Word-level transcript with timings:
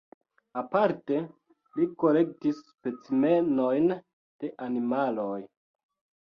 Aparte 0.59 1.17
li 1.79 1.85
kolektis 2.03 2.63
specimenojn 2.71 3.87
de 3.99 4.51
animaloj. 4.71 5.39